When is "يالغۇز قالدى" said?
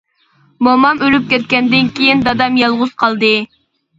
2.61-3.33